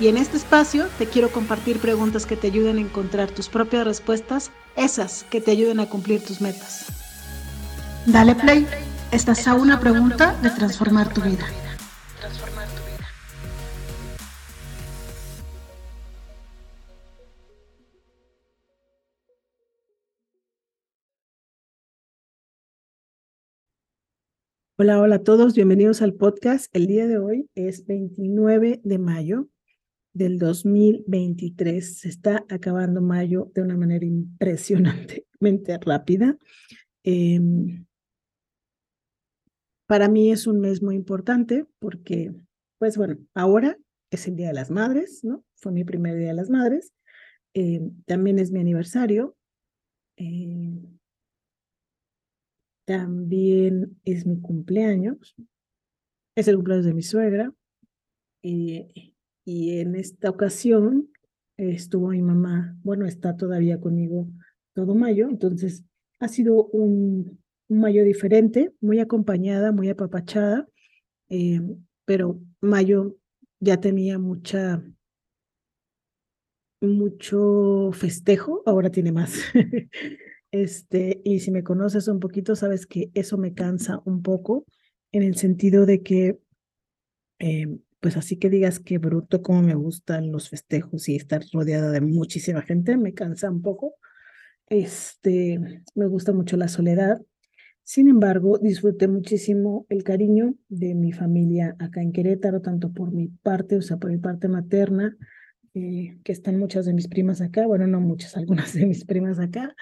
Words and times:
Y 0.00 0.08
en 0.08 0.16
este 0.16 0.36
espacio 0.36 0.88
te 0.98 1.06
quiero 1.06 1.30
compartir 1.30 1.78
preguntas 1.78 2.26
que 2.26 2.36
te 2.36 2.48
ayuden 2.48 2.78
a 2.78 2.80
encontrar 2.80 3.30
tus 3.30 3.48
propias 3.48 3.86
respuestas, 3.86 4.50
esas 4.74 5.22
que 5.30 5.40
te 5.40 5.52
ayuden 5.52 5.78
a 5.78 5.88
cumplir 5.88 6.20
tus 6.20 6.40
metas. 6.40 6.86
Dale 8.04 8.34
play, 8.34 8.66
estás 9.12 9.46
a 9.46 9.54
una 9.54 9.78
pregunta 9.78 10.36
de 10.42 10.50
transformar 10.50 11.14
tu 11.14 11.20
vida. 11.20 11.46
Hola, 24.76 24.98
hola 24.98 25.14
a 25.14 25.22
todos, 25.22 25.54
bienvenidos 25.54 26.02
al 26.02 26.14
podcast. 26.14 26.66
El 26.74 26.88
día 26.88 27.06
de 27.06 27.18
hoy 27.18 27.48
es 27.54 27.86
29 27.86 28.80
de 28.82 28.98
mayo 28.98 29.48
del 30.14 30.38
2023. 30.38 31.98
Se 31.98 32.08
está 32.08 32.46
acabando 32.48 33.02
mayo 33.02 33.50
de 33.54 33.62
una 33.62 33.76
manera 33.76 34.06
impresionantemente 34.06 35.78
rápida. 35.78 36.38
Eh, 37.02 37.40
para 39.86 40.08
mí 40.08 40.30
es 40.30 40.46
un 40.46 40.60
mes 40.60 40.82
muy 40.82 40.94
importante 40.94 41.66
porque, 41.78 42.32
pues 42.78 42.96
bueno, 42.96 43.18
ahora 43.34 43.76
es 44.10 44.26
el 44.26 44.36
Día 44.36 44.48
de 44.48 44.54
las 44.54 44.70
Madres, 44.70 45.22
¿no? 45.24 45.44
Fue 45.56 45.72
mi 45.72 45.84
primer 45.84 46.16
Día 46.16 46.28
de 46.28 46.34
las 46.34 46.48
Madres. 46.48 46.94
Eh, 47.52 47.80
también 48.06 48.38
es 48.38 48.50
mi 48.50 48.60
aniversario. 48.60 49.36
Eh, 50.16 50.80
también 52.86 54.00
es 54.04 54.26
mi 54.26 54.40
cumpleaños. 54.40 55.34
Es 56.36 56.48
el 56.48 56.56
cumpleaños 56.56 56.86
de 56.86 56.94
mi 56.94 57.02
suegra. 57.02 57.52
Y, 58.42 59.13
y 59.44 59.78
en 59.78 59.94
esta 59.94 60.30
ocasión 60.30 61.10
estuvo 61.56 62.08
mi 62.08 62.22
mamá, 62.22 62.76
bueno, 62.82 63.06
está 63.06 63.36
todavía 63.36 63.80
conmigo 63.80 64.28
todo 64.72 64.94
mayo, 64.94 65.28
entonces 65.28 65.84
ha 66.18 66.28
sido 66.28 66.66
un, 66.66 67.38
mayo 67.68 68.04
diferente, 68.04 68.72
muy 68.80 69.00
acompañada, 69.00 69.72
muy 69.72 69.88
apapachada, 69.88 70.68
eh, 71.28 71.60
pero 72.04 72.40
mayo 72.60 73.16
ya 73.60 73.80
tenía 73.80 74.18
mucha, 74.18 74.82
mucho 76.80 77.90
festejo, 77.92 78.62
ahora 78.66 78.90
tiene 78.90 79.12
más. 79.12 79.34
Este, 80.56 81.20
y 81.24 81.40
si 81.40 81.50
me 81.50 81.64
conoces 81.64 82.06
un 82.06 82.20
poquito, 82.20 82.54
sabes 82.54 82.86
que 82.86 83.10
eso 83.14 83.36
me 83.36 83.54
cansa 83.54 84.00
un 84.04 84.22
poco, 84.22 84.64
en 85.10 85.24
el 85.24 85.34
sentido 85.34 85.84
de 85.84 86.04
que, 86.04 86.38
eh, 87.40 87.76
pues 88.04 88.18
así 88.18 88.36
que 88.36 88.50
digas 88.50 88.80
que 88.80 88.98
bruto 88.98 89.40
como 89.40 89.62
me 89.62 89.74
gustan 89.74 90.30
los 90.30 90.50
festejos 90.50 91.08
y 91.08 91.16
estar 91.16 91.42
rodeada 91.54 91.90
de 91.90 92.02
muchísima 92.02 92.60
gente, 92.60 92.98
me 92.98 93.14
cansa 93.14 93.50
un 93.50 93.62
poco. 93.62 93.94
Este, 94.66 95.58
me 95.94 96.06
gusta 96.06 96.34
mucho 96.34 96.58
la 96.58 96.68
soledad. 96.68 97.22
Sin 97.82 98.08
embargo, 98.08 98.58
disfruté 98.58 99.08
muchísimo 99.08 99.86
el 99.88 100.04
cariño 100.04 100.54
de 100.68 100.94
mi 100.94 101.12
familia 101.12 101.76
acá 101.78 102.02
en 102.02 102.12
Querétaro, 102.12 102.60
tanto 102.60 102.92
por 102.92 103.10
mi 103.10 103.28
parte, 103.28 103.78
o 103.78 103.80
sea, 103.80 103.96
por 103.96 104.10
mi 104.10 104.18
parte 104.18 104.48
materna, 104.48 105.16
eh, 105.72 106.18
que 106.24 106.32
están 106.32 106.58
muchas 106.58 106.84
de 106.84 106.92
mis 106.92 107.08
primas 107.08 107.40
acá, 107.40 107.66
bueno, 107.66 107.86
no 107.86 108.02
muchas, 108.02 108.36
algunas 108.36 108.74
de 108.74 108.84
mis 108.84 109.06
primas 109.06 109.38
acá, 109.38 109.74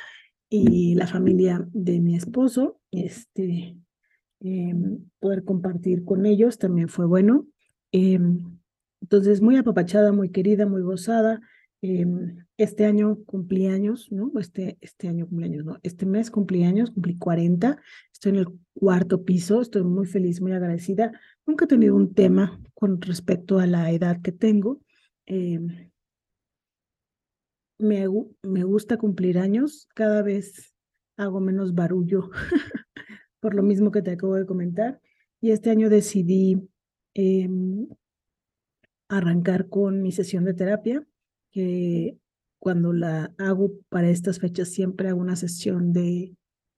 y 0.48 0.94
la 0.94 1.08
familia 1.08 1.66
de 1.72 1.98
mi 1.98 2.14
esposo, 2.14 2.78
este, 2.92 3.76
eh, 4.38 4.74
poder 5.18 5.42
compartir 5.42 6.04
con 6.04 6.24
ellos 6.24 6.58
también 6.58 6.88
fue 6.88 7.04
bueno. 7.04 7.48
Eh, 7.92 8.18
entonces, 9.00 9.40
muy 9.40 9.56
apapachada, 9.56 10.12
muy 10.12 10.30
querida, 10.30 10.66
muy 10.66 10.82
gozada. 10.82 11.40
Eh, 11.82 12.06
este 12.56 12.84
año 12.84 13.18
cumplí 13.26 13.66
años, 13.66 14.10
¿no? 14.12 14.30
Este, 14.38 14.78
este 14.80 15.08
año 15.08 15.26
cumplí 15.26 15.46
años, 15.46 15.64
¿no? 15.64 15.78
Este 15.82 16.06
mes 16.06 16.30
cumplí 16.30 16.62
años, 16.62 16.92
cumplí 16.92 17.18
40. 17.18 17.76
Estoy 18.12 18.30
en 18.30 18.38
el 18.38 18.46
cuarto 18.72 19.24
piso, 19.24 19.60
estoy 19.60 19.82
muy 19.82 20.06
feliz, 20.06 20.40
muy 20.40 20.52
agradecida. 20.52 21.12
Nunca 21.44 21.64
he 21.64 21.68
tenido 21.68 21.96
un 21.96 22.14
tema 22.14 22.60
con 22.74 23.00
respecto 23.00 23.58
a 23.58 23.66
la 23.66 23.90
edad 23.90 24.22
que 24.22 24.30
tengo. 24.30 24.80
Eh, 25.26 25.58
me, 27.78 28.06
me 28.42 28.62
gusta 28.62 28.96
cumplir 28.96 29.38
años, 29.38 29.88
cada 29.94 30.22
vez 30.22 30.72
hago 31.16 31.40
menos 31.40 31.74
barullo, 31.74 32.30
por 33.40 33.54
lo 33.54 33.62
mismo 33.64 33.90
que 33.90 34.02
te 34.02 34.12
acabo 34.12 34.36
de 34.36 34.46
comentar. 34.46 35.00
Y 35.40 35.50
este 35.50 35.70
año 35.70 35.90
decidí 35.90 36.68
eh, 37.14 37.48
arrancar 39.08 39.68
con 39.68 40.02
mi 40.02 40.12
sesión 40.12 40.44
de 40.44 40.54
terapia, 40.54 41.06
que 41.50 42.16
cuando 42.58 42.92
la 42.92 43.34
hago 43.38 43.72
para 43.88 44.08
estas 44.08 44.38
fechas 44.38 44.68
siempre 44.68 45.08
hago 45.08 45.20
una 45.20 45.36
sesión 45.36 45.92
de 45.92 46.34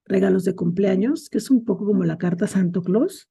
regalos 0.06 0.44
de 0.44 0.54
cumpleaños, 0.54 1.28
que 1.28 1.38
es 1.38 1.50
un 1.50 1.64
poco 1.64 1.86
como 1.86 2.04
la 2.04 2.18
carta 2.18 2.46
Santo 2.46 2.82
Claus 2.82 3.30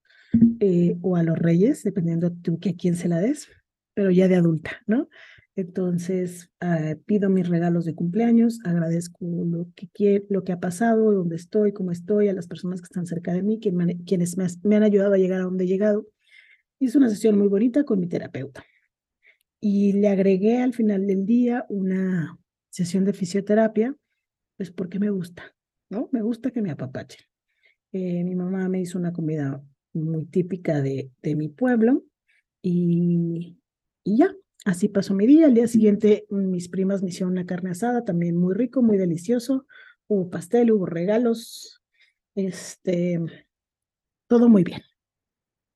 eh, 0.60 0.98
o 1.02 1.16
a 1.16 1.24
los 1.24 1.38
reyes, 1.38 1.84
dependiendo 1.84 2.30
de 2.30 2.36
tú 2.42 2.60
que 2.60 2.70
a 2.70 2.76
quién 2.76 2.96
se 2.96 3.10
la 3.10 3.20
des, 3.20 3.48
pero 3.94 4.12
ya 4.12 4.28
de 4.28 4.36
adulta, 4.36 4.82
¿no? 4.88 5.10
Entonces, 5.56 6.50
uh, 6.64 7.00
pido 7.06 7.30
mis 7.30 7.48
regalos 7.48 7.86
de 7.86 7.94
cumpleaños, 7.94 8.60
agradezco 8.64 9.24
lo 9.24 9.68
que, 9.76 10.26
lo 10.30 10.44
que 10.44 10.52
ha 10.52 10.60
pasado, 10.60 11.12
dónde 11.12 11.36
estoy, 11.36 11.74
cómo 11.74 11.92
estoy, 11.92 12.28
a 12.30 12.34
las 12.34 12.48
personas 12.48 12.82
que 12.82 12.86
están 12.86 13.06
cerca 13.06 13.34
de 13.34 13.44
mí, 13.44 13.60
quien 13.60 13.76
me, 13.76 14.04
quienes 14.04 14.36
me, 14.36 14.48
me, 14.64 14.78
han 14.78 14.84
ayudado 14.84 15.14
a 15.14 15.18
llegar 15.18 15.42
a 15.42 15.44
donde 15.44 15.66
he 15.66 15.68
llegado. 15.68 16.08
Hice 16.84 16.98
una 16.98 17.10
sesión 17.10 17.38
muy 17.38 17.48
bonita 17.48 17.84
con 17.84 18.00
mi 18.00 18.08
terapeuta. 18.08 18.64
Y 19.60 19.94
le 19.94 20.10
agregué 20.10 20.62
al 20.62 20.74
final 20.74 21.08
del 21.08 21.26
día 21.26 21.66
una 21.70 22.38
sesión 22.70 23.06
de 23.06 23.14
fisioterapia, 23.14 23.96
pues 24.58 24.72
porque 24.72 25.00
me 25.00 25.10
gusta, 25.10 25.56
¿no? 25.90 26.10
Me 26.12 26.22
gusta 26.22 26.52
que 26.52 26.62
me 26.62 26.72
apapachen. 26.72 27.22
Eh, 27.94 28.24
mi 28.24 28.36
mamá 28.36 28.68
me 28.68 28.82
hizo 28.82 28.98
una 28.98 29.14
comida 29.14 29.64
muy 29.94 30.26
típica 30.26 30.82
de, 30.82 31.12
de 31.22 31.36
mi 31.36 31.48
pueblo 31.48 32.04
y, 32.62 33.58
y 34.04 34.18
ya, 34.18 34.36
Así 34.66 34.88
pasó 34.88 35.14
mi 35.14 35.28
día. 35.28 35.48
Al 35.48 35.54
día 35.54 35.68
siguiente, 35.68 36.26
mis 36.30 36.70
primas 36.70 37.04
me 37.04 37.10
hicieron 37.10 37.34
una 37.34 37.46
carne 37.46 37.72
asada, 37.72 38.06
también 38.06 38.38
muy 38.38 38.54
rico, 38.54 38.82
muy 38.82 38.98
delicioso. 38.98 39.68
Hubo 40.08 40.30
pastel, 40.30 40.72
hubo 40.72 40.86
regalos, 40.86 41.82
este, 42.36 43.20
todo 44.28 44.48
muy 44.48 44.64
bien. 44.64 44.82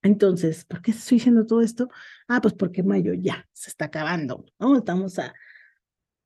Entonces, 0.07 0.66
¿por 0.66 0.81
qué 0.81 0.91
estoy 0.91 1.18
diciendo 1.18 1.45
todo 1.45 1.62
esto? 1.62 1.90
Ah, 2.28 2.41
pues 2.41 2.53
porque 2.53 2.81
mayo 2.81 3.13
ya 3.13 3.47
se 3.53 3.69
está 3.69 3.85
acabando, 3.85 4.45
¿no? 4.57 4.78
Estamos 4.78 5.19
a 5.19 5.34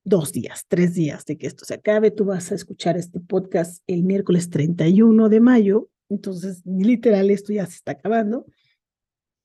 dos 0.04 0.32
días, 0.32 0.66
tres 0.68 0.94
días 0.94 1.26
de 1.26 1.38
que 1.38 1.48
esto 1.48 1.66
se 1.66 1.74
acabe. 1.74 2.12
Tú 2.12 2.26
vas 2.26 2.52
a 2.52 2.56
escuchar 2.56 2.98
este 2.98 3.20
podcast 3.20 3.84
el 3.88 4.04
miércoles 4.04 4.50
31 4.50 5.30
de 5.30 5.40
mayo. 5.40 5.90
Entonces, 6.10 6.62
literal, 6.66 7.32
esto 7.32 7.54
ya 7.54 7.66
se 7.66 7.76
está 7.76 7.94
acabando. 7.94 8.46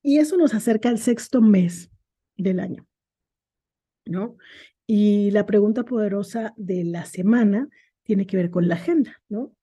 Y 0.03 0.19
eso 0.19 0.37
nos 0.37 0.53
acerca 0.53 0.89
al 0.89 0.99
sexto 0.99 1.41
mes 1.41 1.89
del 2.35 2.59
año. 2.59 2.87
¿no? 4.05 4.37
Y 4.85 5.31
la 5.31 5.45
pregunta 5.45 5.83
poderosa 5.83 6.53
de 6.57 6.83
la 6.83 7.05
semana 7.05 7.69
tiene 8.03 8.25
que 8.25 8.37
ver 8.37 8.49
con 8.49 8.67
la 8.67 8.75
agenda, 8.75 9.21
¿no? 9.27 9.53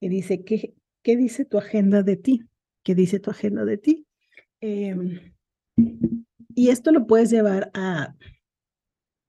Que 0.00 0.08
dice, 0.08 0.44
¿qué, 0.44 0.74
qué 1.02 1.16
dice 1.16 1.44
tu 1.44 1.58
agenda 1.58 2.02
de 2.02 2.16
ti? 2.16 2.44
¿Qué 2.84 2.94
dice 2.94 3.18
tu 3.18 3.30
agenda 3.30 3.64
de 3.64 3.78
ti? 3.78 4.06
Eh, 4.60 4.96
y 6.54 6.70
esto 6.70 6.90
lo 6.90 7.06
puedes 7.06 7.30
llevar 7.30 7.70
a 7.74 8.16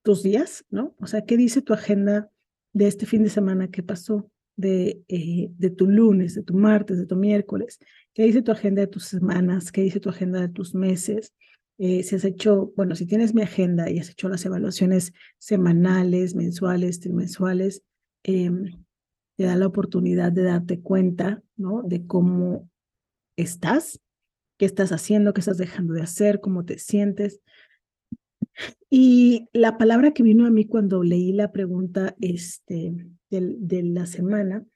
tus 0.02 0.22
días, 0.22 0.64
¿no? 0.70 0.94
O 0.98 1.06
sea, 1.06 1.24
¿qué 1.24 1.36
dice 1.36 1.62
tu 1.62 1.72
agenda 1.72 2.30
de 2.72 2.86
este 2.86 3.06
fin 3.06 3.22
de 3.22 3.30
semana 3.30 3.70
que 3.70 3.82
pasó? 3.82 4.30
De, 4.56 5.02
eh, 5.08 5.48
de 5.56 5.70
tu 5.70 5.86
lunes, 5.86 6.34
de 6.34 6.42
tu 6.42 6.54
martes, 6.54 6.98
de 6.98 7.06
tu 7.06 7.16
miércoles. 7.16 7.78
¿Qué 8.12 8.24
dice 8.24 8.42
tu 8.42 8.52
agenda 8.52 8.82
de 8.82 8.88
tus 8.88 9.04
semanas? 9.04 9.72
¿Qué 9.72 9.82
dice 9.82 10.00
tu 10.00 10.10
agenda 10.10 10.40
de 10.40 10.48
tus 10.48 10.74
meses? 10.74 11.32
Eh, 11.78 12.02
si 12.02 12.16
has 12.16 12.24
hecho, 12.24 12.72
bueno, 12.76 12.94
si 12.94 13.06
tienes 13.06 13.32
mi 13.34 13.40
agenda 13.40 13.88
y 13.88 13.98
has 13.98 14.10
hecho 14.10 14.28
las 14.28 14.44
evaluaciones 14.44 15.14
semanales, 15.38 16.34
mensuales, 16.34 17.00
trimensuales, 17.00 17.82
eh, 18.24 18.50
te 19.38 19.44
da 19.44 19.56
la 19.56 19.66
oportunidad 19.66 20.30
de 20.30 20.42
darte 20.42 20.80
cuenta, 20.80 21.42
¿no? 21.56 21.82
De 21.82 22.06
cómo 22.06 22.68
estás, 23.36 23.98
qué 24.60 24.66
estás 24.66 24.92
haciendo, 24.92 25.32
qué 25.32 25.40
estás 25.40 25.56
dejando 25.56 25.94
de 25.94 26.02
hacer, 26.02 26.38
cómo 26.38 26.66
te 26.66 26.78
sientes. 26.78 27.40
Y 28.90 29.48
la 29.54 29.78
palabra 29.78 30.12
que 30.12 30.22
vino 30.22 30.44
a 30.44 30.50
mí 30.50 30.66
cuando 30.66 31.02
leí 31.02 31.32
la 31.32 31.50
pregunta 31.50 32.14
este, 32.20 32.92
de 33.30 33.82
la 33.82 34.04
semana 34.04 34.66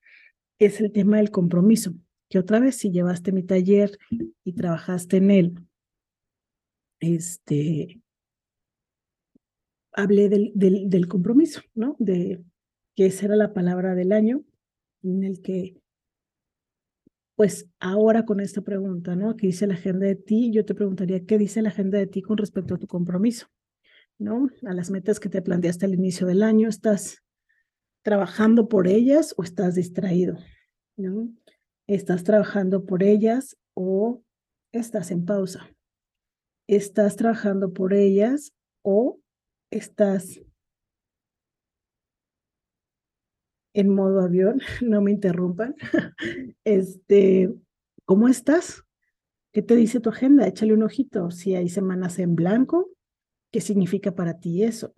es 0.58 0.80
el 0.80 0.90
tema 0.90 1.18
del 1.18 1.30
compromiso, 1.30 1.92
que 2.30 2.38
otra 2.38 2.60
vez 2.60 2.76
si 2.76 2.92
llevaste 2.92 3.30
mi 3.30 3.42
taller 3.42 3.98
y 4.42 4.54
trabajaste 4.54 5.18
en 5.18 5.30
él, 5.30 5.54
este, 7.00 8.00
hablé 9.92 10.30
del, 10.30 10.50
del, 10.54 10.88
del 10.88 11.08
compromiso, 11.08 11.60
¿no? 11.74 11.94
De 11.98 12.42
que 12.96 13.04
esa 13.04 13.26
era 13.26 13.36
la 13.36 13.52
palabra 13.52 13.94
del 13.94 14.12
año 14.12 14.46
en 15.02 15.24
el 15.24 15.42
que 15.42 15.76
pues 17.36 17.68
ahora 17.80 18.24
con 18.24 18.40
esta 18.40 18.60
pregunta, 18.62 19.16
¿no? 19.16 19.36
¿Qué 19.36 19.48
dice 19.48 19.66
la 19.66 19.74
agenda 19.74 20.06
de 20.06 20.14
ti? 20.14 20.50
Yo 20.52 20.64
te 20.64 20.74
preguntaría, 20.74 21.24
¿qué 21.24 21.38
dice 21.38 21.62
la 21.62 21.70
agenda 21.70 21.98
de 21.98 22.06
ti 22.06 22.22
con 22.22 22.36
respecto 22.36 22.74
a 22.74 22.78
tu 22.78 22.86
compromiso? 22.86 23.48
¿No? 24.18 24.48
A 24.64 24.72
las 24.72 24.90
metas 24.90 25.18
que 25.18 25.28
te 25.28 25.42
planteaste 25.42 25.86
al 25.86 25.94
inicio 25.94 26.26
del 26.26 26.42
año, 26.42 26.68
¿estás 26.68 27.24
trabajando 28.02 28.68
por 28.68 28.86
ellas 28.86 29.34
o 29.36 29.42
estás 29.42 29.74
distraído? 29.74 30.36
¿Estás 31.88 32.22
trabajando 32.22 32.84
por 32.84 33.02
ellas 33.02 33.56
o 33.74 34.22
estás 34.70 35.10
en 35.10 35.24
pausa? 35.24 35.68
¿Estás 36.68 37.16
trabajando 37.16 37.72
por 37.72 37.92
ellas 37.92 38.52
o 38.82 39.18
estás 39.70 40.40
en 43.74 43.88
modo 43.90 44.20
avión, 44.20 44.60
no 44.82 45.02
me 45.02 45.10
interrumpan. 45.10 45.74
Este, 46.64 47.52
¿cómo 48.06 48.28
estás? 48.28 48.84
¿Qué 49.52 49.62
te 49.62 49.76
dice 49.76 50.00
tu 50.00 50.08
agenda? 50.08 50.46
Échale 50.46 50.72
un 50.72 50.82
ojito. 50.82 51.30
Si 51.30 51.54
hay 51.54 51.68
semanas 51.68 52.18
en 52.18 52.34
blanco, 52.34 52.90
¿qué 53.52 53.60
significa 53.60 54.14
para 54.14 54.40
ti 54.40 54.64
eso? 54.64 54.94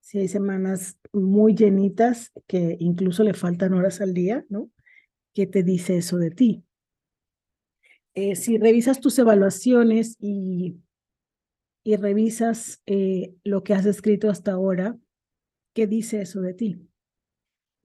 Si 0.00 0.18
hay 0.18 0.28
semanas 0.28 0.98
muy 1.12 1.54
llenitas 1.54 2.32
que 2.46 2.76
incluso 2.78 3.24
le 3.24 3.34
faltan 3.34 3.74
horas 3.74 4.00
al 4.00 4.14
día, 4.14 4.44
¿no? 4.48 4.70
¿Qué 5.34 5.46
te 5.46 5.62
dice 5.62 5.96
eso 5.96 6.18
de 6.18 6.30
ti? 6.30 6.64
Eh, 8.14 8.36
si 8.36 8.58
revisas 8.58 9.00
tus 9.00 9.18
evaluaciones 9.18 10.16
y, 10.18 10.76
y 11.84 11.96
revisas 11.96 12.80
eh, 12.86 13.34
lo 13.44 13.62
que 13.62 13.74
has 13.74 13.86
escrito 13.86 14.30
hasta 14.30 14.52
ahora, 14.52 14.96
¿qué 15.74 15.86
dice 15.86 16.22
eso 16.22 16.40
de 16.40 16.54
ti? 16.54 16.88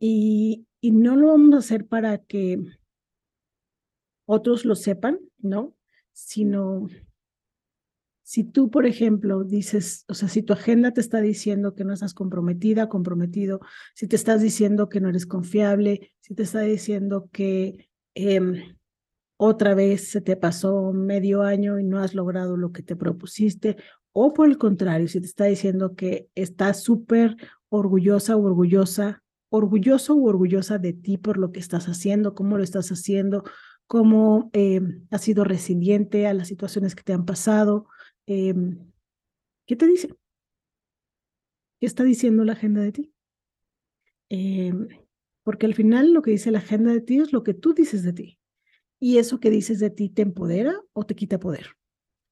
Y, 0.03 0.65
no 0.81 1.15
lo 1.15 1.27
vamos 1.27 1.53
a 1.53 1.57
hacer 1.59 1.85
para 1.85 2.17
que 2.17 2.59
otros 4.25 4.65
lo 4.65 4.73
sepan, 4.73 5.19
¿no? 5.37 5.75
Sino 6.11 6.87
si 8.23 8.43
tú, 8.43 8.71
por 8.71 8.87
ejemplo, 8.87 9.43
dices, 9.43 10.05
o 10.07 10.15
sea, 10.15 10.27
si 10.27 10.41
tu 10.41 10.53
agenda 10.53 10.91
te 10.91 11.01
está 11.01 11.21
diciendo 11.21 11.75
que 11.75 11.83
no 11.83 11.93
estás 11.93 12.15
comprometida, 12.15 12.89
comprometido, 12.89 13.59
si 13.93 14.07
te 14.07 14.15
estás 14.15 14.41
diciendo 14.41 14.89
que 14.89 15.01
no 15.01 15.09
eres 15.09 15.27
confiable, 15.27 16.13
si 16.19 16.33
te 16.33 16.43
está 16.43 16.61
diciendo 16.61 17.29
que 17.31 17.87
em, 18.15 18.75
otra 19.37 19.75
vez 19.75 20.09
se 20.09 20.21
te 20.21 20.35
pasó 20.35 20.93
medio 20.93 21.43
año 21.43 21.77
y 21.77 21.83
no 21.83 21.99
has 21.99 22.15
logrado 22.15 22.57
lo 22.57 22.71
que 22.71 22.81
te 22.81 22.95
propusiste, 22.95 23.77
o 24.13 24.33
por 24.33 24.49
el 24.49 24.57
contrario, 24.57 25.07
si 25.07 25.19
te 25.19 25.27
está 25.27 25.45
diciendo 25.45 25.93
que 25.93 26.27
estás 26.33 26.81
súper 26.81 27.37
orgullosa 27.69 28.35
o 28.35 28.43
orgullosa 28.43 29.20
orgulloso 29.51 30.15
o 30.15 30.23
orgullosa 30.23 30.79
de 30.79 30.93
ti 30.93 31.17
por 31.17 31.37
lo 31.37 31.51
que 31.51 31.59
estás 31.59 31.87
haciendo, 31.87 32.33
cómo 32.33 32.57
lo 32.57 32.63
estás 32.63 32.89
haciendo, 32.89 33.43
cómo 33.85 34.49
eh, 34.53 34.81
has 35.11 35.21
sido 35.21 35.43
resiliente 35.43 36.25
a 36.25 36.33
las 36.33 36.47
situaciones 36.47 36.95
que 36.95 37.03
te 37.03 37.13
han 37.13 37.25
pasado. 37.25 37.87
Em, 38.25 38.79
¿Qué 39.67 39.75
te 39.75 39.87
dice? 39.87 40.07
¿Qué 41.79 41.85
está 41.85 42.03
diciendo 42.03 42.45
la 42.45 42.53
agenda 42.53 42.81
de 42.81 42.91
ti? 42.93 43.13
Em, 44.29 44.87
porque 45.43 45.65
al 45.65 45.73
final 45.73 46.13
lo 46.13 46.21
que 46.21 46.31
dice 46.31 46.51
la 46.51 46.59
agenda 46.59 46.93
de 46.93 47.01
ti 47.01 47.19
es 47.19 47.33
lo 47.33 47.43
que 47.43 47.53
tú 47.53 47.73
dices 47.73 48.03
de 48.03 48.13
ti. 48.13 48.39
Y 49.01 49.17
eso 49.17 49.41
que 49.41 49.49
dices 49.49 49.79
de 49.79 49.89
ti 49.89 50.09
te 50.09 50.21
empodera 50.21 50.79
o 50.93 51.05
te 51.05 51.15
quita 51.15 51.39
poder, 51.39 51.75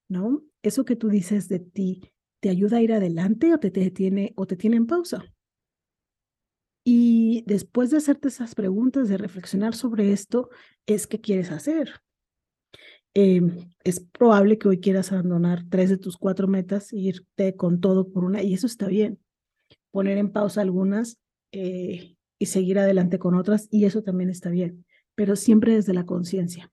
¿no? 0.08 0.44
Eso 0.62 0.86
que 0.86 0.96
tú 0.96 1.10
dices 1.10 1.50
de 1.50 1.60
ti 1.60 2.14
te 2.40 2.50
ayuda 2.50 2.78
a 2.78 2.82
ir 2.82 2.94
adelante 2.94 3.54
o 3.54 3.60
te, 3.60 3.72
te 3.72 3.82
detiene 3.82 4.32
o 4.38 4.48
te 4.48 4.56
tiene 4.56 4.78
en 4.78 4.88
pausa. 4.88 5.26
Después 7.50 7.90
de 7.90 7.98
hacerte 7.98 8.28
esas 8.28 8.54
preguntas, 8.54 9.10
de 9.10 9.18
reflexionar 9.18 9.74
sobre 9.74 10.12
esto, 10.12 10.52
es 10.86 11.08
qué 11.08 11.20
quieres 11.20 11.50
hacer. 11.50 11.94
Em, 13.16 13.72
es 13.84 14.02
probable 14.02 14.60
que 14.60 14.68
hoy 14.68 14.80
quieras 14.80 15.12
abandonar 15.12 15.64
tres 15.68 15.90
de 15.90 15.98
tus 15.98 16.16
cuatro 16.16 16.48
metas 16.48 16.94
e 16.94 16.98
irte 16.98 17.56
con 17.56 17.82
todo 17.82 18.12
por 18.12 18.24
una, 18.24 18.44
y 18.44 18.54
eso 18.54 18.68
está 18.68 18.86
bien. 18.86 19.18
Poner 19.90 20.20
en 20.20 20.32
pausa 20.32 20.62
algunas 20.62 21.18
eh, 21.52 22.16
y 22.38 22.46
seguir 22.46 22.78
adelante 22.78 23.18
con 23.18 23.34
otras, 23.34 23.68
y 23.72 23.86
eso 23.86 24.04
también 24.04 24.30
está 24.30 24.52
bien, 24.52 24.86
pero 25.16 25.36
siempre 25.36 25.74
desde 25.74 25.96
la 25.96 26.06
conciencia, 26.06 26.72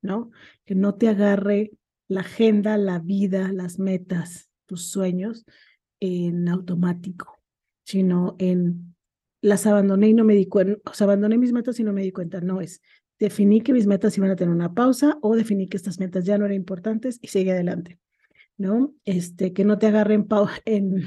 ¿no? 0.00 0.30
Que 0.64 0.74
no 0.74 0.94
te 0.94 1.08
agarre 1.08 1.72
la 2.08 2.20
agenda, 2.20 2.78
la 2.78 2.98
vida, 2.98 3.52
las 3.52 3.78
metas, 3.78 4.48
tus 4.64 4.86
sueños 4.88 5.44
en 6.00 6.48
automático, 6.48 7.42
sino 7.84 8.36
en 8.38 8.93
las 9.44 9.66
abandoné 9.66 10.08
y 10.08 10.14
no 10.14 10.24
me 10.24 10.32
di 10.34 10.46
cuenta, 10.46 10.80
o 10.90 10.94
sea, 10.94 11.04
abandoné 11.04 11.36
mis 11.36 11.52
metas 11.52 11.78
y 11.78 11.84
no 11.84 11.92
me 11.92 12.00
di 12.00 12.12
cuenta, 12.12 12.40
no 12.40 12.62
es, 12.62 12.80
definí 13.18 13.60
que 13.60 13.74
mis 13.74 13.86
metas 13.86 14.16
iban 14.16 14.30
a 14.30 14.36
tener 14.36 14.54
una 14.54 14.72
pausa 14.72 15.18
o 15.20 15.36
definí 15.36 15.68
que 15.68 15.76
estas 15.76 16.00
metas 16.00 16.24
ya 16.24 16.38
no 16.38 16.46
eran 16.46 16.56
importantes 16.56 17.18
y 17.20 17.28
seguí 17.28 17.50
adelante, 17.50 17.98
¿no? 18.56 18.94
Este, 19.04 19.52
que 19.52 19.66
no 19.66 19.76
te 19.76 19.88
agarren 19.88 20.26
en, 20.64 21.04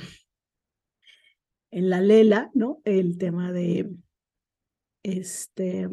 en 1.71 1.89
la 1.89 1.99
lela, 1.99 2.51
¿no? 2.53 2.79
El 2.85 3.17
tema 3.17 3.51
de, 3.51 3.89
este, 5.01 5.89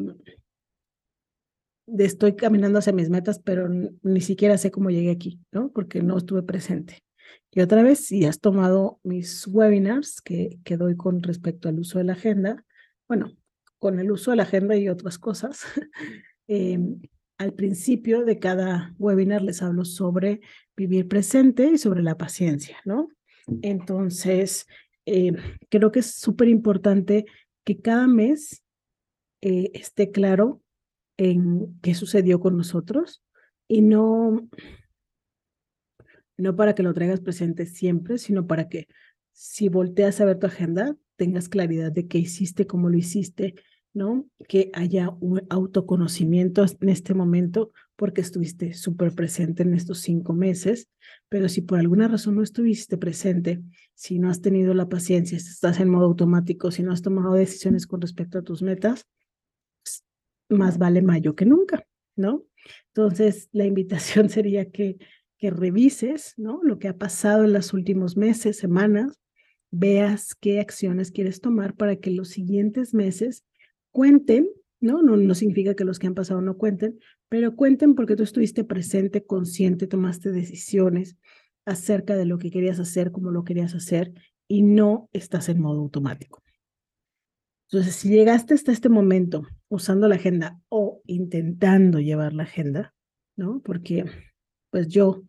de 1.86 2.04
estoy 2.04 2.36
caminando 2.36 2.78
hacia 2.78 2.92
mis 2.92 3.08
metas, 3.08 3.38
pero 3.38 3.70
ni 3.70 4.20
siquiera 4.20 4.58
sé 4.58 4.70
cómo 4.70 4.90
llegué 4.90 5.12
aquí, 5.12 5.40
¿no? 5.50 5.70
Porque 5.72 6.02
no 6.02 6.18
estuve 6.18 6.42
presente. 6.42 7.02
Y 7.50 7.60
otra 7.60 7.82
vez, 7.82 8.06
si 8.06 8.24
has 8.24 8.40
tomado 8.40 9.00
mis 9.02 9.46
webinars 9.46 10.20
que, 10.20 10.58
que 10.64 10.76
doy 10.76 10.96
con 10.96 11.22
respecto 11.22 11.68
al 11.68 11.78
uso 11.78 11.98
de 11.98 12.04
la 12.04 12.14
agenda, 12.14 12.64
bueno, 13.08 13.36
con 13.78 14.00
el 14.00 14.10
uso 14.10 14.30
de 14.30 14.38
la 14.38 14.44
agenda 14.44 14.76
y 14.76 14.88
otras 14.88 15.18
cosas, 15.18 15.62
em, 16.48 17.00
al 17.38 17.52
principio 17.52 18.24
de 18.24 18.38
cada 18.38 18.94
webinar 18.98 19.42
les 19.42 19.60
hablo 19.62 19.84
sobre 19.84 20.40
vivir 20.76 21.08
presente 21.08 21.66
y 21.66 21.78
sobre 21.78 22.02
la 22.02 22.16
paciencia, 22.16 22.78
¿no? 22.84 23.08
Entonces, 23.60 24.66
em, 25.04 25.36
creo 25.68 25.92
que 25.92 26.00
es 26.00 26.14
súper 26.14 26.48
importante 26.48 27.26
que 27.64 27.80
cada 27.80 28.06
mes 28.06 28.62
eh, 29.42 29.70
esté 29.74 30.10
claro 30.10 30.62
en 31.18 31.78
qué 31.82 31.94
sucedió 31.94 32.40
con 32.40 32.56
nosotros 32.56 33.22
y 33.68 33.82
no 33.82 34.48
no 36.36 36.56
para 36.56 36.74
que 36.74 36.82
lo 36.82 36.94
traigas 36.94 37.20
presente 37.20 37.66
siempre, 37.66 38.18
sino 38.18 38.46
para 38.46 38.68
que 38.68 38.88
si 39.32 39.68
volteas 39.68 40.20
a 40.20 40.24
ver 40.24 40.38
tu 40.38 40.46
agenda, 40.46 40.96
tengas 41.16 41.48
claridad 41.48 41.92
de 41.92 42.06
qué 42.06 42.18
hiciste, 42.18 42.66
cómo 42.66 42.88
lo 42.88 42.96
hiciste, 42.96 43.54
¿no? 43.92 44.26
Que 44.48 44.70
haya 44.74 45.10
un 45.20 45.42
autoconocimiento 45.50 46.64
en 46.80 46.88
este 46.88 47.14
momento 47.14 47.72
porque 47.96 48.20
estuviste 48.20 48.74
súper 48.74 49.14
presente 49.14 49.62
en 49.62 49.74
estos 49.74 50.00
cinco 50.00 50.32
meses, 50.32 50.88
pero 51.28 51.48
si 51.48 51.62
por 51.62 51.78
alguna 51.78 52.08
razón 52.08 52.34
no 52.34 52.42
estuviste 52.42 52.98
presente, 52.98 53.62
si 53.94 54.18
no 54.18 54.28
has 54.28 54.40
tenido 54.40 54.74
la 54.74 54.88
paciencia, 54.88 55.38
si 55.38 55.48
estás 55.48 55.78
en 55.78 55.88
modo 55.88 56.06
automático, 56.06 56.70
si 56.70 56.82
no 56.82 56.92
has 56.92 57.02
tomado 57.02 57.34
decisiones 57.34 57.86
con 57.86 58.00
respecto 58.00 58.38
a 58.38 58.42
tus 58.42 58.62
metas, 58.62 59.06
pues, 59.82 60.04
más 60.48 60.78
vale 60.78 61.02
mayo 61.02 61.36
que 61.36 61.46
nunca, 61.46 61.86
¿no? 62.16 62.44
Entonces, 62.88 63.48
la 63.52 63.64
invitación 63.64 64.28
sería 64.28 64.70
que 64.70 64.98
revises 65.50 66.34
¿no? 66.36 66.60
lo 66.62 66.78
que 66.78 66.88
ha 66.88 66.96
pasado 66.96 67.44
en 67.44 67.52
los 67.52 67.72
últimos 67.72 68.16
meses, 68.16 68.58
semanas, 68.58 69.20
veas 69.70 70.34
qué 70.34 70.60
acciones 70.60 71.10
quieres 71.10 71.40
tomar 71.40 71.74
para 71.74 71.96
que 71.96 72.10
los 72.10 72.28
siguientes 72.28 72.94
meses 72.94 73.44
cuenten, 73.90 74.48
¿no? 74.80 75.02
No, 75.02 75.16
no 75.16 75.34
significa 75.34 75.74
que 75.74 75.84
los 75.84 75.98
que 75.98 76.06
han 76.06 76.14
pasado 76.14 76.40
no 76.40 76.56
cuenten, 76.56 76.98
pero 77.28 77.56
cuenten 77.56 77.94
porque 77.94 78.16
tú 78.16 78.22
estuviste 78.22 78.64
presente, 78.64 79.24
consciente, 79.24 79.86
tomaste 79.86 80.30
decisiones 80.30 81.16
acerca 81.64 82.16
de 82.16 82.26
lo 82.26 82.38
que 82.38 82.50
querías 82.50 82.78
hacer, 82.78 83.10
cómo 83.10 83.30
lo 83.30 83.44
querías 83.44 83.74
hacer 83.74 84.12
y 84.46 84.62
no 84.62 85.08
estás 85.12 85.48
en 85.48 85.60
modo 85.60 85.80
automático. 85.80 86.42
Entonces, 87.70 87.96
si 87.96 88.10
llegaste 88.10 88.54
hasta 88.54 88.70
este 88.70 88.88
momento 88.88 89.42
usando 89.68 90.06
la 90.06 90.16
agenda 90.16 90.60
o 90.68 91.02
intentando 91.06 91.98
llevar 91.98 92.32
la 92.32 92.44
agenda, 92.44 92.94
¿no? 93.36 93.60
Porque 93.64 94.04
pues 94.70 94.88
yo, 94.88 95.22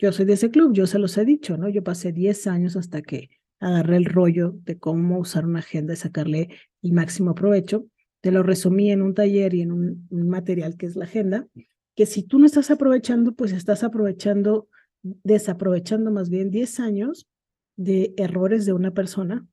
yo 0.00 0.12
soy 0.12 0.24
de 0.24 0.32
ese 0.32 0.50
club, 0.50 0.72
yo 0.72 0.86
se 0.86 0.98
los 0.98 1.18
he 1.18 1.26
dicho, 1.26 1.58
¿no? 1.58 1.68
Yo 1.68 1.84
pasé 1.84 2.10
10 2.10 2.46
años 2.46 2.74
hasta 2.74 3.02
que 3.02 3.28
agarré 3.60 3.98
el 3.98 4.06
rollo 4.06 4.54
de 4.64 4.78
cómo 4.78 5.18
usar 5.18 5.44
una 5.44 5.58
agenda 5.58 5.92
y 5.92 5.96
sacarle 5.96 6.48
el 6.82 6.92
máximo 6.92 7.34
provecho. 7.34 7.86
Te 8.22 8.30
lo 8.30 8.42
resumí 8.42 8.90
en 8.90 9.02
un 9.02 9.12
taller 9.14 9.52
y 9.52 9.60
en 9.60 9.72
un, 9.72 10.08
material 10.10 10.78
que 10.78 10.86
es 10.86 10.96
la 10.96 11.04
agenda, 11.04 11.46
que 11.94 12.06
si 12.06 12.22
tú 12.22 12.38
no 12.38 12.46
estás 12.46 12.70
aprovechando, 12.70 13.32
pues 13.32 13.52
estás 13.52 13.84
aprovechando, 13.84 14.68
desaprovechando 15.02 16.10
más 16.10 16.30
bien 16.30 16.50
10 16.50 16.80
años 16.80 17.28
de 17.76 18.14
errores 18.16 18.64
de 18.64 18.72
una 18.72 18.92
persona 18.92 19.46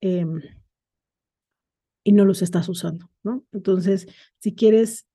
em, 0.00 0.42
y 2.02 2.10
no 2.10 2.24
los 2.24 2.42
estás 2.42 2.68
usando, 2.68 3.08
¿no? 3.22 3.44
Entonces, 3.52 4.08
si 4.40 4.52
quieres 4.52 5.06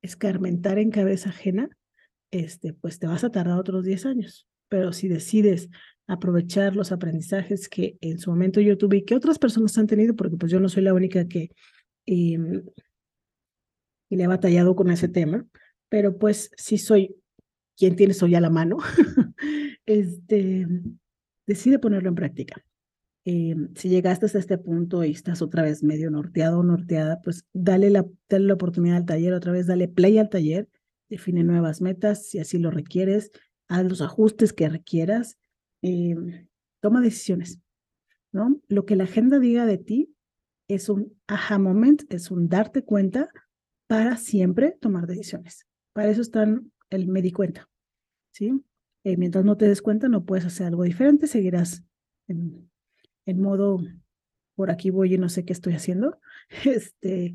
escarmentar 0.00 0.78
en 0.78 0.90
cabeza 0.90 1.28
ajena, 1.28 1.68
este, 2.30 2.72
pues 2.72 2.98
te 2.98 3.06
vas 3.06 3.24
a 3.24 3.30
tardar 3.30 3.58
otros 3.58 3.84
10 3.84 4.06
años. 4.06 4.46
Pero 4.68 4.92
si 4.92 5.08
decides 5.08 5.68
aprovechar 6.06 6.76
los 6.76 6.92
aprendizajes 6.92 7.68
que 7.68 7.96
en 8.00 8.18
su 8.18 8.30
momento 8.30 8.60
yo 8.60 8.78
tuve 8.78 8.98
y 8.98 9.04
que 9.04 9.14
otras 9.14 9.38
personas 9.38 9.76
han 9.78 9.86
tenido, 9.86 10.14
porque 10.14 10.36
pues 10.36 10.52
yo 10.52 10.60
no 10.60 10.68
soy 10.68 10.82
la 10.82 10.94
única 10.94 11.26
que 11.26 11.50
em, 12.06 12.64
le 14.10 14.24
ha 14.24 14.28
batallado 14.28 14.76
con 14.76 14.90
ese 14.90 15.08
tema, 15.08 15.44
pero 15.88 16.18
pues 16.18 16.50
sí 16.56 16.78
soy 16.78 17.16
quien 17.76 17.96
tiene 17.96 18.12
eso 18.12 18.26
ya 18.26 18.38
a 18.38 18.40
la 18.40 18.50
mano, 18.50 18.78
este, 19.86 20.66
decide 21.46 21.78
ponerlo 21.78 22.08
en 22.08 22.14
práctica. 22.14 22.64
Em, 23.24 23.74
si 23.74 23.88
llegaste 23.88 24.26
hasta 24.26 24.38
este 24.38 24.56
punto 24.56 25.02
y 25.02 25.10
estás 25.10 25.42
otra 25.42 25.62
vez 25.62 25.82
medio 25.82 26.10
norteado 26.10 26.60
o 26.60 26.62
norteada, 26.62 27.20
pues 27.22 27.44
dale 27.52 27.90
la, 27.90 28.06
dale 28.28 28.46
la 28.46 28.54
oportunidad 28.54 28.98
al 28.98 29.06
taller, 29.06 29.32
otra 29.32 29.50
vez 29.50 29.66
dale 29.66 29.88
play 29.88 30.18
al 30.18 30.28
taller, 30.28 30.68
define 31.08 31.44
nuevas 31.44 31.80
metas 31.80 32.26
si 32.26 32.38
así 32.38 32.58
lo 32.58 32.70
requieres, 32.70 33.30
haz 33.68 33.84
los 33.84 34.02
ajustes 34.02 34.52
que 34.52 34.68
requieras, 34.68 35.38
em, 35.82 36.48
toma 36.80 37.00
decisiones, 37.00 37.60
¿no? 38.32 38.60
Lo 38.68 38.86
que 38.86 38.96
la 38.96 39.04
agenda 39.04 39.38
diga 39.38 39.66
de 39.66 39.78
ti 39.78 40.14
es 40.68 40.88
un 40.88 41.16
aha 41.26 41.58
moment, 41.58 42.02
es 42.12 42.30
un 42.30 42.48
darte 42.48 42.84
cuenta 42.84 43.28
para 43.86 44.16
siempre 44.16 44.76
tomar 44.80 45.06
decisiones. 45.06 45.66
Para 45.92 46.10
eso 46.10 46.22
están 46.22 46.72
el 46.90 47.08
me 47.08 47.22
di 47.22 47.32
cuenta, 47.32 47.68
¿sí? 48.32 48.52
Eh, 49.04 49.16
mientras 49.16 49.44
no 49.44 49.56
te 49.56 49.68
des 49.68 49.82
cuenta, 49.82 50.08
no 50.08 50.24
puedes 50.24 50.44
hacer 50.44 50.66
algo 50.66 50.82
diferente, 50.82 51.26
seguirás 51.26 51.84
en, 52.26 52.70
en 53.24 53.40
modo, 53.40 53.80
por 54.56 54.70
aquí 54.70 54.90
voy 54.90 55.14
y 55.14 55.18
no 55.18 55.28
sé 55.28 55.44
qué 55.44 55.52
estoy 55.52 55.74
haciendo, 55.74 56.18
este, 56.64 57.34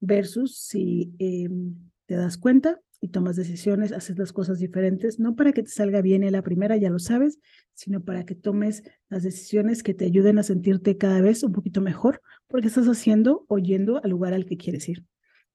versus 0.00 0.58
si 0.58 1.14
em, 1.18 1.89
te 2.10 2.16
das 2.16 2.38
cuenta 2.38 2.80
y 3.00 3.10
tomas 3.10 3.36
decisiones, 3.36 3.92
haces 3.92 4.18
las 4.18 4.32
cosas 4.32 4.58
diferentes, 4.58 5.20
no 5.20 5.36
para 5.36 5.52
que 5.52 5.62
te 5.62 5.68
salga 5.68 6.02
bien 6.02 6.24
en 6.24 6.32
la 6.32 6.42
primera, 6.42 6.76
ya 6.76 6.90
lo 6.90 6.98
sabes, 6.98 7.38
sino 7.72 8.02
para 8.02 8.26
que 8.26 8.34
tomes 8.34 8.82
las 9.08 9.22
decisiones 9.22 9.84
que 9.84 9.94
te 9.94 10.06
ayuden 10.06 10.36
a 10.40 10.42
sentirte 10.42 10.96
cada 10.96 11.20
vez 11.20 11.44
un 11.44 11.52
poquito 11.52 11.80
mejor, 11.80 12.20
porque 12.48 12.66
estás 12.66 12.88
haciendo 12.88 13.44
o 13.46 13.58
yendo 13.58 14.02
al 14.02 14.10
lugar 14.10 14.34
al 14.34 14.44
que 14.44 14.56
quieres 14.56 14.88
ir, 14.88 15.04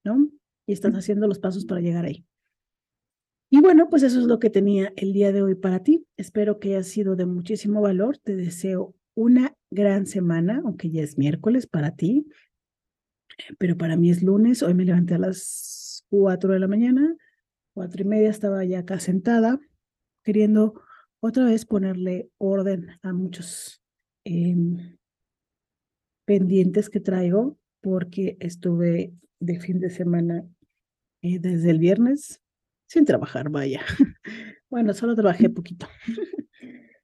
¿no? 0.06 0.30
Y 0.66 0.72
estás 0.72 0.94
haciendo 0.94 1.28
los 1.28 1.40
pasos 1.40 1.66
para 1.66 1.82
llegar 1.82 2.06
ahí. 2.06 2.26
Y 3.50 3.60
bueno, 3.60 3.90
pues 3.90 4.04
eso 4.04 4.22
es 4.22 4.26
lo 4.28 4.40
que 4.40 4.50
tenía 4.50 4.94
el 4.96 5.12
día 5.12 5.34
de 5.34 5.42
hoy 5.42 5.56
para 5.56 5.84
ti. 5.84 6.06
Espero 6.16 6.58
que 6.58 6.70
haya 6.70 6.84
sido 6.84 7.18
de 7.18 7.26
muchísimo 7.26 7.82
valor. 7.82 8.18
Te 8.18 8.38
deseo 8.38 8.96
una 9.14 9.54
gran 9.72 10.06
semana, 10.06 10.62
aunque 10.64 10.90
ya 10.90 11.02
es 11.02 11.18
miércoles 11.18 11.68
para 11.68 11.98
ti, 11.98 12.28
pero 13.60 13.76
para 13.76 13.98
mí 13.98 14.10
es 14.10 14.24
lunes. 14.24 14.64
Hoy 14.64 14.74
me 14.74 14.86
levanté 14.86 15.16
a 15.16 15.20
las 15.20 15.85
cuatro 16.10 16.54
de 16.54 16.60
la 16.60 16.68
mañana, 16.68 17.16
cuatro 17.74 18.02
y 18.02 18.06
media 18.06 18.30
estaba 18.30 18.64
ya 18.64 18.80
acá 18.80 19.00
sentada, 19.00 19.60
queriendo 20.24 20.82
otra 21.20 21.46
vez 21.46 21.66
ponerle 21.66 22.30
orden 22.38 22.88
a 23.02 23.14
muchos 23.14 23.82
em, 24.26 24.98
pendientes 26.26 26.90
que 26.90 27.00
traigo, 27.00 27.58
porque 27.82 28.38
estuve 28.40 29.14
de 29.40 29.60
fin 29.60 29.80
de 29.80 29.90
semana 29.90 30.44
eh, 31.22 31.40
desde 31.40 31.72
el 31.72 31.80
viernes 31.80 32.42
sin 32.88 33.06
trabajar, 33.06 33.50
vaya. 33.50 33.82
Bueno, 34.68 34.94
solo 34.94 35.16
trabajé 35.16 35.50
poquito. 35.50 35.88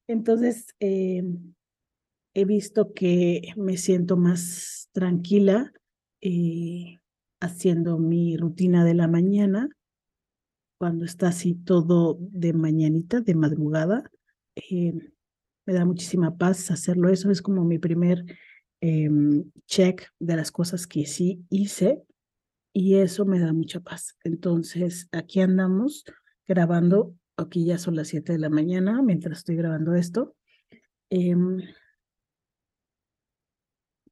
Entonces, 0.08 0.76
em, 0.80 1.54
he 2.34 2.44
visto 2.44 2.94
que 2.94 3.54
me 3.56 3.78
siento 3.78 4.18
más 4.18 4.90
tranquila 4.92 5.72
eh, 6.22 7.00
haciendo 7.42 7.98
mi 7.98 8.38
rutina 8.38 8.86
de 8.86 8.94
la 8.94 9.08
mañana, 9.08 9.70
cuando 10.78 11.06
está 11.06 11.28
así 11.28 11.54
todo 11.54 12.18
de 12.20 12.54
mañanita, 12.54 13.20
de 13.20 13.36
madrugada. 13.36 14.10
Em, 14.56 15.12
me 15.66 15.74
da 15.74 15.86
muchísima 15.86 16.38
paz 16.38 16.72
hacerlo. 16.72 17.10
Eso 17.10 17.30
es 17.30 17.42
como 17.42 17.66
mi 17.66 17.78
primer 17.78 18.26
em, 18.82 19.44
check 19.68 20.08
de 20.20 20.36
las 20.36 20.52
cosas 20.52 20.88
que 20.88 21.06
sí 21.06 21.46
hice 21.50 22.02
y 22.74 22.96
eso 22.96 23.26
me 23.26 23.40
da 23.40 23.54
mucha 23.54 23.80
paz. 23.80 24.18
Entonces, 24.24 25.08
aquí 25.12 25.42
andamos 25.42 26.04
grabando, 26.48 27.16
aquí 27.38 27.66
ya 27.66 27.78
son 27.78 27.96
las 27.96 28.08
7 28.08 28.34
de 28.34 28.40
la 28.40 28.50
mañana 28.50 29.02
mientras 29.02 29.40
estoy 29.40 29.56
grabando 29.56 29.94
esto, 29.94 30.36
em, 31.10 31.60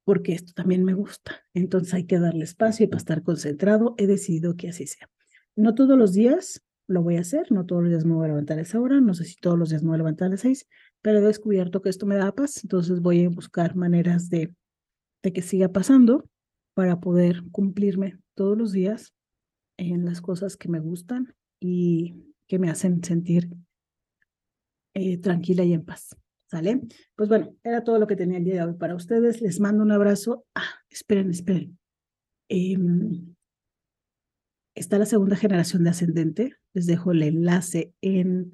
porque 0.10 0.34
esto 0.34 0.54
también 0.56 0.84
me 0.84 0.96
gusta. 0.96 1.40
Entonces 1.54 1.94
hay 1.94 2.06
que 2.08 2.18
darle 2.18 2.44
espacio 2.44 2.84
y 2.84 2.88
para 2.88 2.98
estar 2.98 3.22
concentrado 3.22 3.94
he 4.00 4.08
decidido 4.08 4.56
que 4.56 4.70
así 4.70 4.88
sea. 4.88 5.08
No 5.56 5.76
todos 5.76 6.00
los 6.00 6.14
días 6.14 6.66
lo 6.88 7.04
voy 7.04 7.18
a 7.18 7.20
hacer, 7.20 7.52
no 7.52 7.68
todos 7.68 7.84
los 7.84 7.92
días 7.92 8.06
me 8.06 8.16
voy 8.16 8.26
a 8.26 8.30
levantar 8.30 8.58
a 8.58 8.64
esa 8.64 8.80
hora, 8.80 9.00
no 9.02 9.14
sé 9.14 9.26
si 9.26 9.36
todos 9.36 9.60
los 9.60 9.70
días 9.70 9.84
me 9.84 9.90
voy 9.90 9.98
a 9.98 10.00
levantar 10.00 10.26
a 10.26 10.32
las 10.32 10.40
6, 10.40 10.68
pero 11.04 11.20
he 11.20 11.22
descubierto 11.22 11.84
que 11.84 11.90
esto 11.90 12.08
me 12.08 12.16
da 12.16 12.34
paz, 12.34 12.64
entonces 12.64 13.02
voy 13.02 13.24
a 13.24 13.30
buscar 13.30 13.76
maneras 13.76 14.32
de, 14.32 14.52
de 15.22 15.32
que 15.32 15.44
siga 15.44 15.70
pasando 15.70 16.28
para 16.74 17.00
poder 17.00 17.44
cumplirme 17.52 18.18
todos 18.34 18.58
los 18.58 18.72
días 18.72 19.14
en 19.78 20.06
las 20.06 20.22
cosas 20.22 20.58
que 20.58 20.70
me 20.70 20.80
gustan 20.80 21.36
y 21.60 22.34
que 22.48 22.58
me 22.58 22.72
hacen 22.72 23.04
sentir 23.04 23.48
eh, 24.96 25.20
tranquila 25.20 25.64
y 25.66 25.74
en 25.74 25.86
paz. 25.86 26.19
¿Sale? 26.50 26.82
Pues 27.16 27.30
bueno, 27.30 27.56
era 27.64 27.84
todo 27.84 28.00
lo 28.00 28.08
que 28.08 28.16
tenía 28.16 28.40
el 28.40 28.44
día 28.44 28.56
de 28.56 28.72
hoy 28.72 28.74
para 28.74 28.96
ustedes. 28.96 29.40
Les 29.40 29.60
mando 29.60 29.84
un 29.84 29.92
abrazo. 29.92 30.46
Ah, 30.56 30.80
esperen, 30.90 31.30
esperen. 31.30 31.78
Em, 32.50 33.36
está 34.74 34.98
la 34.98 35.06
segunda 35.06 35.36
generación 35.36 35.84
de 35.84 35.92
ascendente. 35.92 36.54
Les 36.74 36.88
dejo 36.88 37.12
el 37.12 37.22
enlace 37.22 37.94
en 38.02 38.52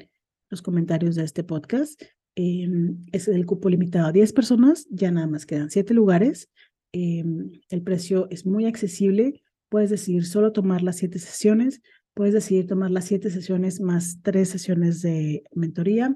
los 0.49 0.61
comentarios 0.61 1.15
de 1.15 1.23
este 1.23 1.45
podcast. 1.45 2.01
Em, 2.35 3.01
es 3.13 3.29
el 3.29 3.45
cupo 3.45 3.69
limitado 3.69 4.07
a 4.07 4.11
10 4.11 4.33
personas. 4.33 4.87
Ya 4.89 5.09
nada 5.11 5.27
más 5.27 5.45
quedan 5.45 5.69
7 5.69 5.93
lugares. 5.93 6.49
Em, 6.91 7.51
el 7.69 7.81
precio 7.81 8.27
es 8.29 8.45
muy 8.45 8.65
accesible. 8.65 9.41
Puedes 9.69 9.89
decidir 9.89 10.25
solo 10.25 10.51
tomar 10.51 10.81
las 10.83 10.97
siete 10.97 11.19
sesiones, 11.19 11.81
puedes 12.13 12.33
decidir 12.33 12.67
tomar 12.67 12.91
las 12.91 13.05
siete 13.05 13.29
sesiones 13.29 13.81
más 13.81 14.19
tres 14.21 14.49
sesiones 14.49 15.01
de 15.01 15.43
mentoría 15.53 16.15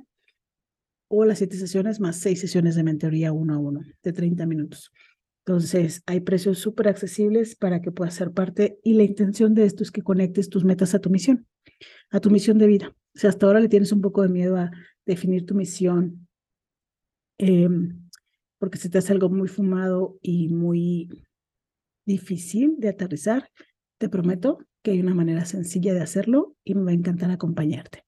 o 1.09 1.25
las 1.25 1.39
siete 1.39 1.57
sesiones 1.57 1.99
más 1.99 2.15
seis 2.17 2.39
sesiones 2.39 2.75
de 2.75 2.83
mentoría 2.83 3.33
uno 3.33 3.55
a 3.55 3.57
uno 3.57 3.81
de 4.01 4.13
30 4.13 4.45
minutos. 4.45 4.91
Entonces, 5.45 6.03
hay 6.05 6.19
precios 6.19 6.59
súper 6.59 6.87
accesibles 6.87 7.55
para 7.55 7.81
que 7.81 7.91
puedas 7.91 8.13
ser 8.13 8.31
parte 8.31 8.79
y 8.83 8.93
la 8.93 9.03
intención 9.03 9.55
de 9.55 9.65
esto 9.65 9.83
es 9.83 9.91
que 9.91 10.03
conectes 10.03 10.49
tus 10.49 10.63
metas 10.63 10.93
a 10.93 10.99
tu 10.99 11.09
misión, 11.09 11.47
a 12.11 12.19
tu 12.19 12.29
misión 12.29 12.59
de 12.59 12.67
vida. 12.67 12.95
Si 13.15 13.25
hasta 13.25 13.47
ahora 13.47 13.59
le 13.59 13.67
tienes 13.67 13.91
un 13.91 14.01
poco 14.01 14.21
de 14.21 14.29
miedo 14.29 14.57
a 14.57 14.69
definir 15.07 15.47
tu 15.47 15.55
misión, 15.55 16.27
em, 17.39 18.07
porque 18.59 18.77
se 18.77 18.89
te 18.89 18.99
hace 18.99 19.11
algo 19.11 19.29
muy 19.29 19.47
fumado 19.47 20.19
y 20.21 20.49
muy 20.49 21.09
difícil 22.05 22.75
de 22.77 22.89
aterrizar, 22.89 23.49
te 23.97 24.09
prometo 24.09 24.59
que 24.83 24.91
hay 24.91 24.99
una 24.99 25.15
manera 25.15 25.45
sencilla 25.45 25.93
de 25.93 26.01
hacerlo 26.01 26.55
y 26.63 26.75
me 26.75 26.83
va 26.83 26.91
a 26.91 26.93
encantar 26.93 27.31
acompañarte. 27.31 28.03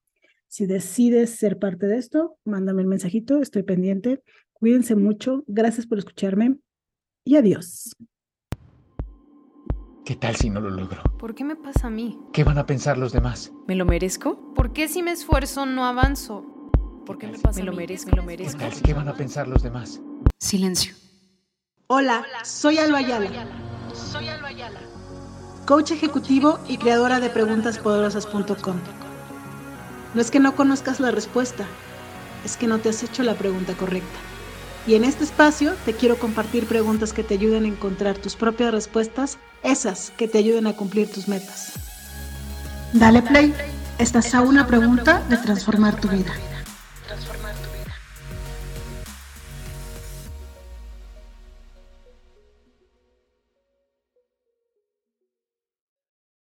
Si 0.52 0.66
decides 0.66 1.30
ser 1.38 1.60
parte 1.60 1.88
de 1.88 1.98
esto, 1.98 2.38
mándame 2.44 2.82
un 2.82 2.90
mensajito, 2.90 3.42
estoy 3.42 3.64
pendiente. 3.64 4.22
Cuídense 4.52 4.98
mucho, 4.98 5.46
gracias 5.48 5.88
por 5.88 5.98
escucharme 5.98 6.58
y 7.24 7.38
adiós. 7.38 7.96
¿Qué 10.04 10.18
tal 10.18 10.36
si 10.36 10.50
no 10.50 10.60
lo 10.60 10.70
logro? 10.70 11.04
¿Por 11.18 11.36
qué 11.36 11.46
me 11.46 11.56
pasa 11.56 11.88
a 11.88 11.90
mí? 11.90 12.20
¿Qué 12.34 12.44
van 12.44 12.58
a 12.58 12.66
pensar 12.66 12.98
los 12.98 13.14
demás? 13.14 13.54
¿Me 13.66 13.76
lo 13.76 13.86
merezco? 13.86 14.54
¿Por 14.54 14.74
qué 14.74 14.90
si 14.90 15.02
me 15.02 15.14
esfuerzo 15.14 15.66
no 15.66 15.86
avanzo? 15.86 16.44
¿Por 17.06 17.18
qué 17.18 17.28
me 17.28 17.40
pasa 17.40 17.62
¿Me 17.62 17.66
lo 17.68 17.72
merezco? 17.72 18.12
¿Me 18.12 18.18
lo 18.18 18.24
merezco? 18.24 18.60
¿Qué 18.84 18.94
van 18.94 19.08
a 19.08 19.14
pensar 19.14 19.48
los 19.48 19.64
demás? 19.64 20.02
Silencio. 20.38 20.94
Hola, 21.88 22.26
soy 22.44 22.78
Alba 22.78 22.98
Ayala. 22.98 23.30
Soy 23.94 24.28
Alba 24.28 24.50
Ayala. 24.50 24.82
Coach 25.66 25.92
ejecutivo 25.92 26.60
y 26.68 26.78
creadora 26.78 27.22
de 27.22 27.30
preguntaspoderosas.com. 27.30 29.11
No 30.14 30.22
es 30.22 30.32
que 30.32 30.40
no 30.40 30.56
conozcas 30.56 31.00
la 31.00 31.12
respuesta, 31.12 31.66
es 32.44 32.58
que 32.58 32.68
no 32.68 32.80
te 32.80 32.90
has 32.90 33.04
hecho 33.04 33.24
la 33.24 33.36
pregunta 33.36 33.74
correcta. 33.74 34.20
Y 34.88 34.96
en 34.96 35.04
este 35.04 35.24
espacio 35.24 35.74
te 35.86 35.94
quiero 35.94 36.18
compartir 36.18 36.66
preguntas 36.66 37.14
que 37.14 37.24
te 37.24 37.36
ayuden 37.36 37.66
a 37.66 37.68
encontrar 37.68 38.18
tus 38.18 38.36
propias 38.36 38.74
respuestas, 38.74 39.38
esas 39.64 40.12
que 40.18 40.28
te 40.28 40.40
ayuden 40.40 40.68
a 40.68 40.74
cumplir 40.74 41.10
tus 41.12 41.28
metas. 41.28 41.74
Dale 42.94 43.22
play, 43.22 43.54
estás 44.00 44.34
a 44.34 44.42
una 44.42 44.68
pregunta 44.68 45.24
de 45.30 45.38
transformar 45.38 46.00
tu 46.00 46.10
vida. 46.10 46.34